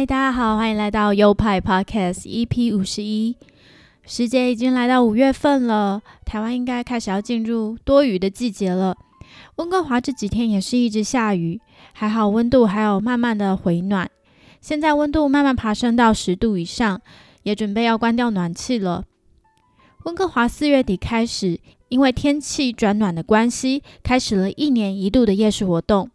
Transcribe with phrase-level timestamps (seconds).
[0.00, 3.36] 嗨，大家好，欢迎来到优派 Podcast EP 五十一。
[4.06, 8.96] 时节已经来到五月份了，台湾应该开始要进入多雨的季节了。
[9.56, 11.60] 温哥华这几天也是一直下雨，
[11.92, 14.10] 还好温度还有慢慢的回暖。
[14.62, 17.02] 现在温度慢慢爬升到十度以上，
[17.42, 19.04] 也准备要关掉暖气了。
[20.04, 26.10] 温哥华四月底开始，因为天气转暖的关系，开始了一年一度的夜市活动。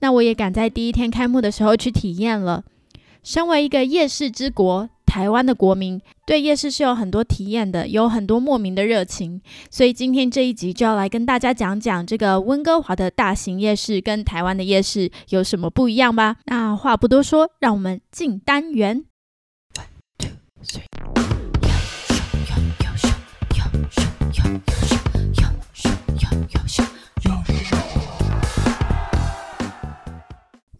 [0.00, 2.64] 那我也赶在第一天开幕的时候去体验了。
[3.22, 9.40] 身为一个夜市之国，台湾的国民对夜市是有很多体验的，有很多莫名的热情。
[9.70, 16.36] 所以今天这一集就要来跟大家讲讲这个温哥华的大型夜市跟台湾的夜市有什么不一样吧。
[16.46, 19.04] 那话不多说，让我们进单元。
[19.74, 19.84] One,
[20.18, 20.30] two,
[20.64, 20.84] three.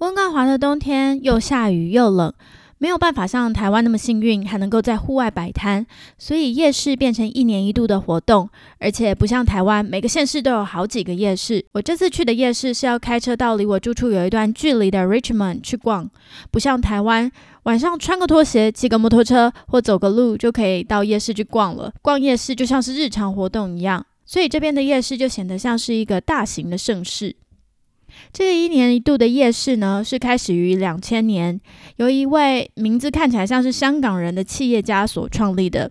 [0.00, 2.32] 温哥华的冬天又下雨又冷，
[2.78, 5.84] 没有办法像台湾那么幸运，还能够在户外摆摊，
[6.16, 8.48] 所以夜市变成一年一度的活动，
[8.78, 11.62] 而且不像台湾，每个县市都有好几个夜市。
[11.72, 16.08] 我这次去的夜市是要开车到离我住处有一段距离的 Richmond 去逛，
[16.50, 17.30] 不像台湾，
[17.64, 21.92] 晚上穿个拖鞋、骑个摩托车或走个路就可以到夜市去逛了。
[22.00, 27.36] 逛夜市就像是日常活动一样，所以这边的夜市就显得像是一个大型的盛事。
[28.32, 31.60] 这个一年一度的夜市呢，是开始于两千年，
[31.97, 35.91] 由一位名字看起来像是香港人的企业家所创立的。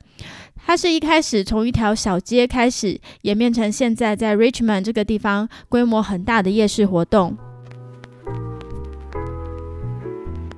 [0.65, 7.37] 它是一开始从一条小街开始，演变成现在在 Richmond 这个地方规模很大的夜市活动。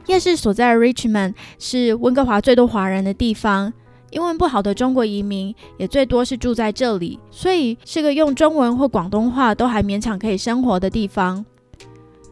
[0.07, 3.71] 夜市所在 Richmond 是温哥华最多华人的地方，
[4.09, 11.45] 英文不好的中国移民也最多是住在这里，所以是个用中文或广东话都还勉强可以生活的地方。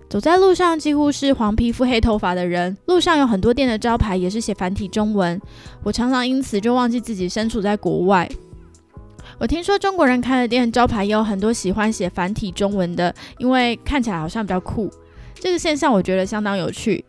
[0.10, 2.76] 走在路上，几乎是黄皮肤黑头发的人。
[2.88, 5.40] 路上有很多店的招牌也是写繁体中文，
[5.84, 8.28] 我常常因此就忘记自己身处在国外。
[9.38, 14.90] 我听说中国人开的店招牌也有很多喜欢写繁体中文的，因为看起来好像比较酷。
[15.36, 17.06] 这个现象我觉得相当有趣。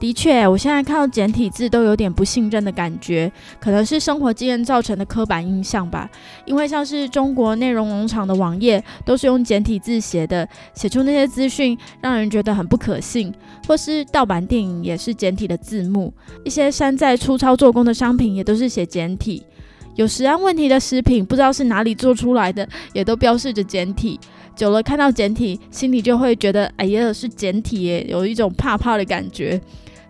[0.00, 6.08] 的确，我现在看到简体字都有点不信任的感觉，可能是生活经验造成的刻板印象吧。
[6.44, 13.32] 因为像是中国内容农场的网页都是用简体字写的，写出那些资讯让人觉得很不可信；
[13.66, 19.42] 或是盗版电影也是简体的字幕，一些山寨粗糙做工的商品也都是写简体。
[19.96, 24.20] 有食安问题的食品不知道是哪里做出来的，也都标示着简体。
[24.54, 29.60] 久了看到简体，心里就会觉得哎呀是简体耶，有一种怕怕的感觉。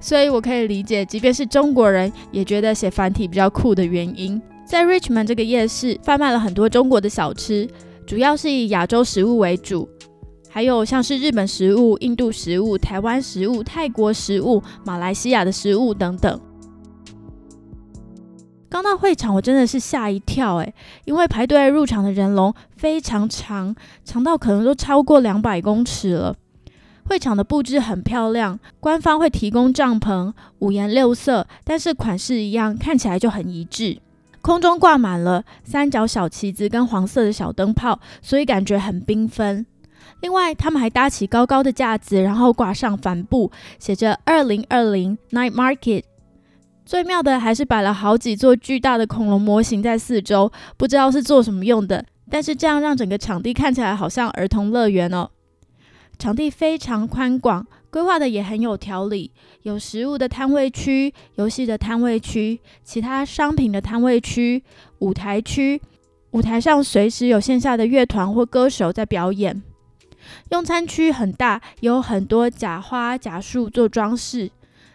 [0.01, 4.41] 所以我可以理解，即便是中国人也觉得写繁体比较酷的原因。
[4.65, 7.69] 在 Richmond 这个夜市，贩卖了很多中国的小吃，
[8.07, 9.89] 主要是以亚洲食物为主，
[10.49, 16.41] 还有像是日本食物、印度食物、台湾食物、泰国食物、马来西亚的食物等等。
[18.71, 20.75] 刚到会场，我真的是吓一跳诶，
[21.07, 26.37] 因为排队入场的人龙非常长，长到可能都超过两百公尺了。
[27.09, 33.99] 会场的布置很漂亮，官方会提供帐篷，五颜六色，但是款式一样，看起来就很一致。
[34.43, 39.65] 空中挂满了三角小旗子跟黄色的小灯泡，所以感觉很缤纷。
[40.21, 46.03] 另外，他们还搭起高高的架子，然后挂上帆布，写着“二零二零 Night Market”。
[46.85, 55.31] 最妙的还是摆了好几座巨大的恐龙模型在四周，不知道是做什么用的，但是这样让整个场地看起来好像儿童乐园哦。
[56.19, 59.31] 场地非常宽广，规划的也很有条理，
[59.62, 64.62] 有食物的摊位区、游戏的摊位区、其他商品的摊位区、
[64.99, 65.81] 舞台区。
[66.32, 69.62] 舞台上随时有线下的乐团或歌手在表演。
[70.50, 74.50] 用餐区很大，有很多假花、假树做装饰。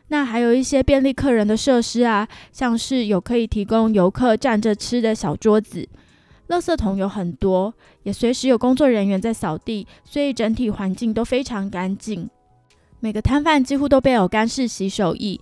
[0.09, 5.87] 那还有一些便利客人的设施啊，像是有可以提供游客站着吃的小桌子。
[6.49, 7.73] 垃圾桶有很多，
[8.03, 12.29] 也随时有工作人员在扫地，所以整体环境都非常干净。
[12.99, 15.39] 每个摊贩几乎都备有干式洗手液，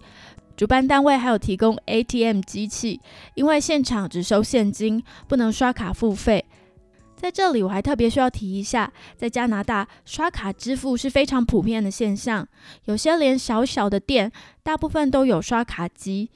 [0.56, 3.00] 主办单位还有提供 ATM 机器，
[3.36, 6.46] 因为现场只收现金，不能刷卡付费。
[7.16, 12.48] 在这里，我还特别需要提一下，在加拿大刷卡支付是非常普遍的现象，
[12.86, 14.32] 有些连小小的店，
[14.64, 16.30] 大部分都有刷卡机。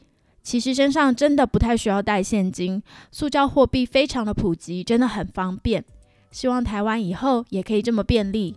[0.45, 5.83] 其实身上真的不太需要带现金，塑胶货币非常的普及，真的很方便。
[6.29, 8.55] 希望台湾以后也可以这么便利。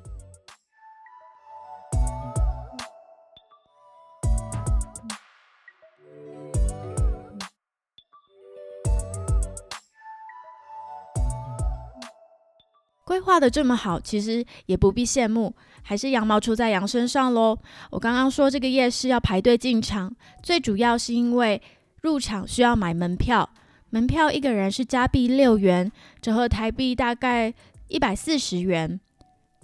[13.07, 17.59] 规划的这么好，其实也不必羡慕，还是羊毛出在羊身上喽。
[17.91, 21.61] 我刚刚说这个夜市要排队进场，最主要是因为。
[22.01, 23.51] 入场需要买门票，
[23.91, 25.91] 门票一个人是加币六元，
[26.23, 27.53] 折合台币大概
[27.89, 29.01] 一百四十元。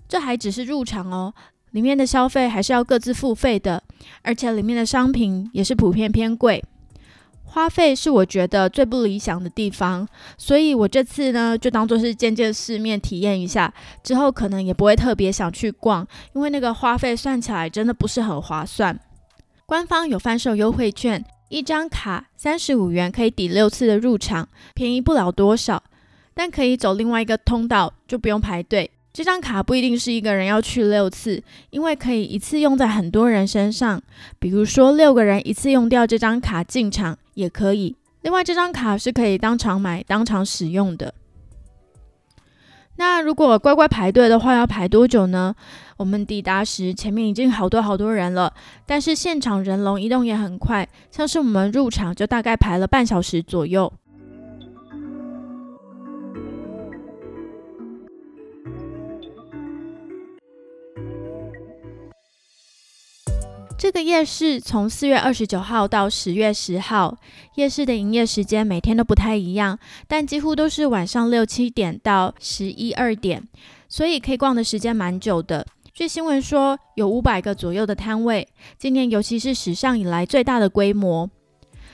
[0.09, 1.33] 这还只是入场哦，
[1.71, 3.83] 里面的消费还是要各自付费的，
[4.23, 6.63] 而且里面的商品也是普遍偏贵，
[7.45, 10.07] 花费是我觉得最不理想的地方。
[10.37, 13.73] 所以我这次呢，就当做是见见世面，体验一下，
[14.03, 18.99] 之后可能也不会特别想去逛，因为那个花费算起来真的不是很划算。
[19.67, 21.25] 官方有贩售优惠券。
[21.55, 25.81] 一张卡三十五元可以抵六次的入场，便宜不了多少，
[26.35, 28.91] 但可以走另外一个通道，就不用排队。
[29.13, 31.41] 这张卡不一定是一个人要去六次，
[31.71, 34.03] 因为可以一次用在很多人身上，
[34.41, 37.95] 比如说六个人一次用掉这张卡进场也可以。
[38.23, 41.15] 另外，这张卡是可以当场买、当场使用的。
[42.97, 45.55] 那如果乖乖排队的话，要排多久呢？
[45.97, 48.53] 我们抵达时，前面已经好多好多人了，
[48.87, 53.93] 但是现场人龙移动也很快，像是我们入场就大概排了半小时左右。
[63.85, 67.19] 这个夜市从四月二十九号到十月十号，
[67.57, 69.79] 夜市的营业时间每天都不太一样，
[70.09, 73.47] 但几乎都是晚上六七点到十一二点，
[73.87, 75.67] 所以可以逛的时间蛮久的。
[75.93, 78.49] 据新闻说，有五百个左右的摊位，
[78.79, 81.29] 今年尤其是史上以来最大的规模。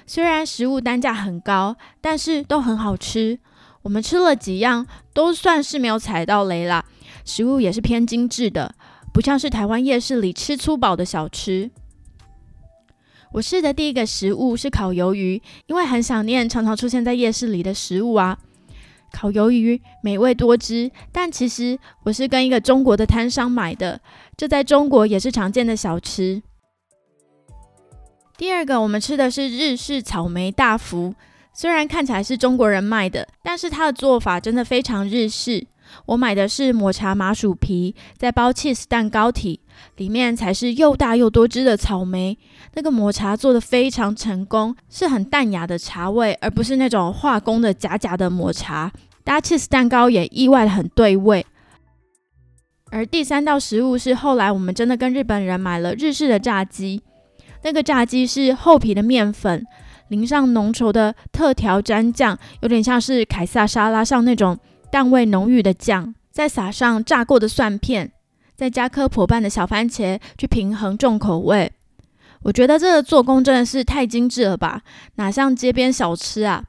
[0.06, 3.36] 虽然食物单价很高，但是都很好吃。
[3.82, 6.84] 我们吃了几样，都算是没有踩到雷啦。
[7.24, 8.76] 食物也是偏精致的，
[9.12, 11.68] 不像是台湾夜市里吃粗饱的小吃。
[13.32, 18.38] 我试的第一个食物是烤鱿鱼，因为很想念常常出现在夜市里的食物啊。
[19.12, 24.00] 烤鱿鱼美味多汁，但其实我是跟一个中国的摊商买的，
[24.36, 26.42] 这在中国也是常见的小吃。
[28.36, 31.14] 第二个我们吃的是日式草莓大福，
[31.52, 35.66] 虽然看起来是中国人卖的，但是它的做法真的非常日式。
[36.06, 39.60] 我买的是抹茶麻薯皮，再包 cheese 蛋糕体，
[39.96, 42.38] 里面才是又大又多汁的草莓。
[42.74, 48.92] 那个抹茶做的非常成功，是很淡雅的茶味，而不是那种化工的假假的抹茶。
[49.24, 51.44] 搭 cheese 蛋糕也意外的很对味。
[52.90, 57.02] 而第三道食物是后来我们真的跟日本人买了日式的炸鸡，
[57.62, 59.64] 那个炸鸡是厚皮的面粉，
[60.08, 64.58] 淋上浓稠的特调蘸酱，有点像是凯撒沙拉上那种。
[64.90, 68.12] 淡味浓郁的酱，再撒上炸过的蒜片，
[68.56, 71.72] 再加颗破瓣的小番茄，去平衡重口味。
[72.42, 74.82] 我觉得这个做工真的是太精致了吧，
[75.16, 76.64] 哪像街边小吃啊！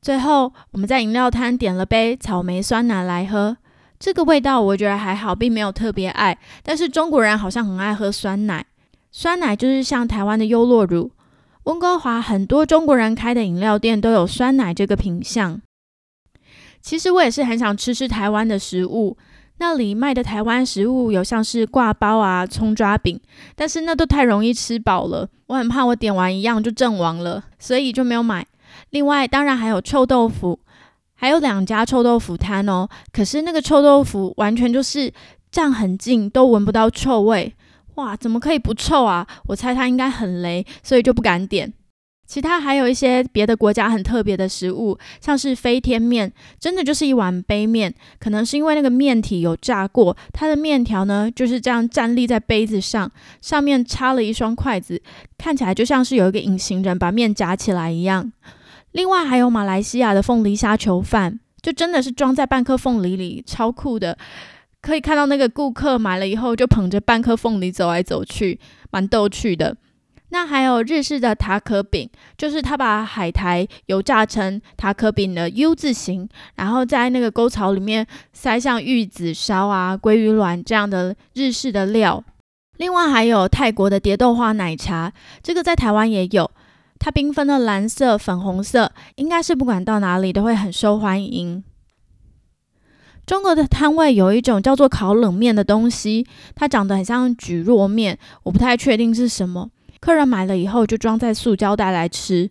[0.00, 3.56] 最后我们在饮料摊点了杯草莓酸奶来喝，
[3.98, 6.38] 这个味道我觉得还好，并没有特别爱。
[6.62, 8.64] 但是中国人好像很爱喝酸奶，
[9.12, 11.10] 酸奶就是像台湾的优酪乳。
[11.64, 15.60] 温哥华很多中国人开的饮料店都有酸奶这个品相。
[16.84, 19.16] 其实我也是很想吃吃台湾的食物，
[19.56, 23.18] 那里卖的台湾食物有像是挂包啊、葱抓饼，
[23.56, 28.46] 但是那都太容易吃饱了，我很怕我点完一样就阵亡了，所以就没有买。
[28.90, 30.60] 另外，当然还有臭豆腐，
[31.14, 35.10] 还有两家臭豆腐摊哦，可是那个臭豆腐完全就是
[35.50, 37.54] 站很近都闻不到臭味，
[37.94, 39.26] 哇，怎么可以不臭啊？
[39.46, 41.72] 我猜它应该很雷，所以就不敢点。
[42.34, 53.08] 其他还有一些别的国家很特别的食物，像是飞天面，真的就是一碗杯面，可能是因为那个面体有炸过，它的面条呢就是这样站立在杯子上，
[53.40, 55.00] 上面插了一双筷子，
[55.38, 58.32] 看起来就像是有一个隐形人把面夹起来一样。
[58.90, 64.18] 另外还有马来西亚的凤梨虾球饭，就真的是装在半颗凤梨里，超酷的，
[64.80, 68.58] 可以看到那个顾客买了以后就捧着半颗凤梨走来走去，
[68.90, 69.76] 蛮逗趣的。
[70.34, 82.24] 那还有日式的塔可饼，就是他把海苔油炸成塔可饼的 U 字形，然后在那个沟槽里面塞上玉子烧啊、鲑鱼卵这样的日式的料。
[82.78, 86.50] 另外还有泰国的蝶豆花奶茶，这个在台湾也有，
[86.98, 91.62] 它缤纷的蓝色、粉红色，应该是不管到哪里都会很受欢迎。
[93.24, 96.26] 中国的摊位有一种叫做烤冷面的东西，
[96.56, 99.70] 它长得很像蒟蒻面，我不太确定是什么。
[100.04, 102.50] 客人买了以后就装在塑胶袋来吃。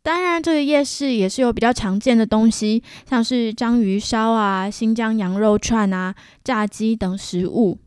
[0.00, 7.78] 当然，这个夜市也是有比较常见的东西，像是章鱼烧啊、新疆羊肉串啊、炸鸡等食物。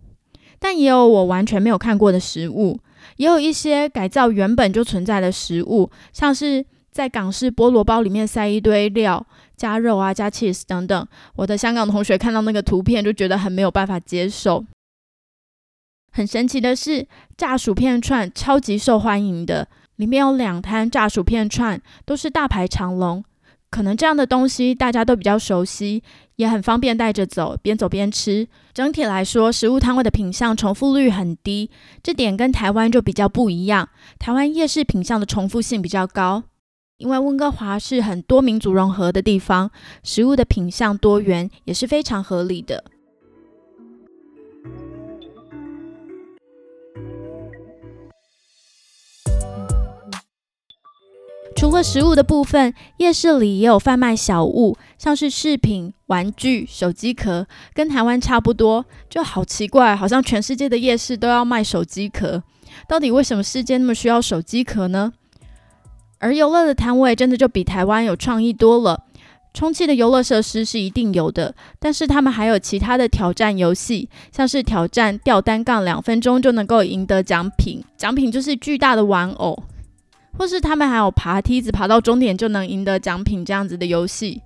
[0.59, 2.81] 但也有我完全没有看过的食物，
[3.15, 9.25] 也有一些改造原本就存在的食物，像是在港式菠萝包里面塞一堆料。
[9.55, 11.07] 加肉啊，加 cheese 等等。
[11.37, 14.65] 我的香港同学看到那个图片就觉得很没有办法接受。
[16.11, 23.23] 很神奇的是，炸薯片串超级受欢迎的，里面有两摊炸薯片串，都是大排长龙。
[23.69, 26.03] 可能这样的东西大家都比较熟悉，
[26.35, 28.45] 也很方便带着走，边走边吃。
[28.73, 31.71] 整体来说，食物摊位的品相重复率很低，
[32.03, 33.87] 这点跟台湾就比较不一样。
[34.19, 36.43] 台湾夜市品相的重复性比较高。
[36.97, 39.71] 因为温哥华是很多民族融合的地方，
[40.03, 42.83] 食物的品相多元也是非常合理的。
[51.61, 58.83] 除了食物的部分，夜市里也有贩卖小物，像是饰品、玩具、手机壳，跟台湾差不多。
[59.07, 62.41] 就好奇怪，好像全世界的夜市都要卖手机壳，
[62.87, 65.13] 到底为什么世界那么需要手机壳呢？
[66.17, 69.03] 而游乐的摊位真的就比台湾有创意多了。
[69.53, 79.61] 充气的游乐设施是一定有的，但是他们还有其他的挑战游戏，像是挑战吊单杠两分钟就能够赢得奖品，奖品就是巨大的玩偶，
[80.37, 84.41] 或是他们还有爬梯子爬到终点就能赢得奖品这样子的游戏。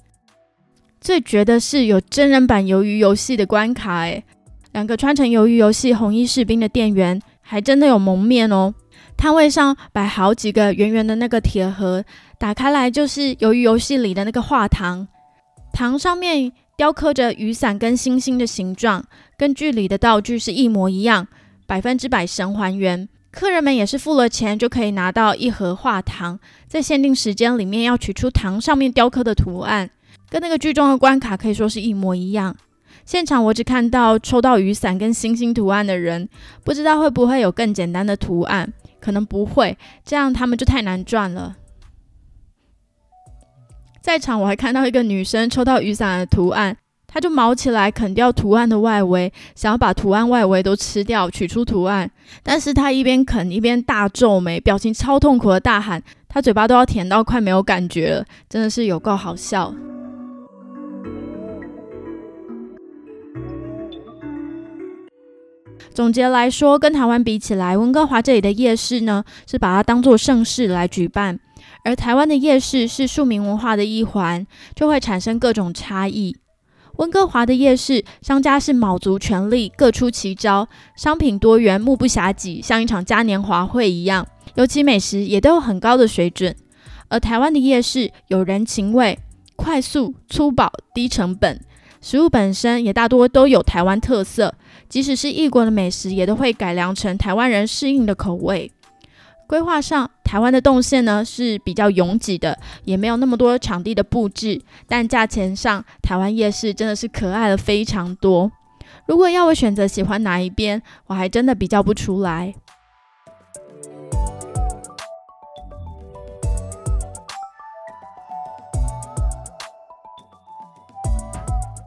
[0.99, 4.23] 最绝的是有真人版鱿鱼游戏的关卡，诶，
[4.71, 8.73] 两个穿成鱿鱼游戏红衣士兵的店员还真的有蒙面哦。
[9.15, 12.03] 摊位上摆好几个圆圆的那个铁盒，
[12.39, 15.07] 打开来就是鱿鱼游戏里的那个画糖，
[15.71, 19.05] 糖上面雕刻着雨伞跟星星的形状，
[19.37, 21.27] 跟剧里的道具是一模一样，
[21.67, 23.07] 百分之百神还原。
[23.35, 29.89] 客人们也是付了钱就可以拿到一盒画糖，在限定时间里面要取出糖上面雕刻的图案，
[30.29, 32.55] 跟那个剧中的关卡可以说是一模一样。
[33.03, 36.29] 现场我只看到抽到雨伞跟星星图案的人，
[36.63, 38.71] 不知道会不会有更简单的图案。
[39.01, 41.57] 可能不会，这样他们就太难赚了。
[44.01, 46.75] 在场我还看到一个女生抽到雨伞的图案，
[47.15, 52.11] 他就毛起来啃掉图案的外围，想要把图案外围都吃掉，取出图案。
[52.43, 59.73] 但是他一边啃一边大皱眉，表情超痛苦的大喊，他嘴巴都要甜到快没有感觉了，真的是有够好笑。
[65.93, 71.37] 总结来说，跟台湾比起来，温哥华这里的夜市呢，是把它当做盛事来举办；
[71.85, 74.45] 而台湾的夜市是庶民文化的一环，
[74.75, 76.35] 就会产生各种差异。
[76.97, 84.25] 温哥华的夜市，商家是卯足全力，各出奇招，商品多元，目不暇给，像一场嘉年华会一样。
[84.55, 86.55] 尤其美食也都有很高的水准。
[87.09, 89.19] 而台湾的夜市有人情味，
[89.55, 91.59] 快速、粗暴、低成本，
[91.99, 94.55] 食物本身也大多都有台湾特色。
[94.87, 98.71] 即使是异国的美食，也都会改良成台湾人适应的口味。
[99.47, 104.61] 规划上，台湾的动线呢是比较拥挤的，也没有那么多场地的布置。
[104.85, 108.51] 但价钱上，台湾夜市真的是可爱了非常多。
[109.05, 112.53] 如果要我选择喜欢哪一边，我还真的比较不出来。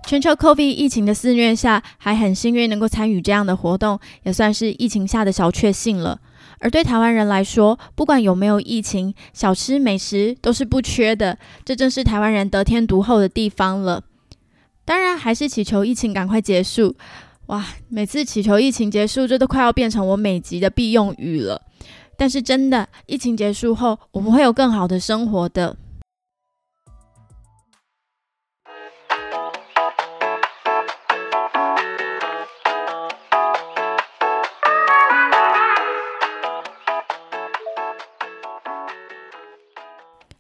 [0.06, 6.18] 全球 COVID 疫情的肆虐下，还很幸运能够参与这样的活动，也算是疫情下的小确幸了。
[6.58, 14.02] 而对台湾人来说，不管有没有疫情，小吃美食都是不缺的，这正是台湾人得天独厚的地方了。
[14.84, 16.96] 当然，还是祈求疫情赶快结束。
[17.46, 21.62] 哇，每次祈求疫情结束，这都快要变成我每集的必用语了。
[22.16, 25.76] 但是真的，疫情结束后，我们会有更好的生活的。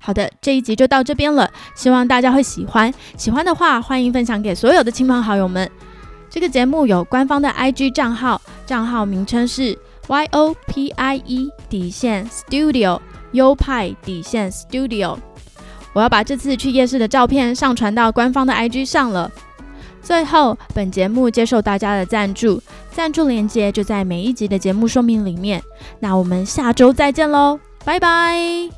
[0.08, 2.90] 好的，这一集就到这边了，希望大家会喜欢。
[3.18, 5.70] 喜欢的话，欢迎分享给所有的亲朋好友们。
[6.30, 12.98] 这个节目有官方的 IG 账号，账号名称是 Y O P I E 底线 Studio
[13.32, 15.18] 优派底线 Studio。
[15.92, 19.30] 我要把这次去夜市的照片上传到官方的 IG 上了。
[20.00, 25.62] 最后，本节目接受大家的赞助，赞助链接就在每一集的节目说明里面。
[26.00, 28.77] 那我们下周再见喽，拜拜。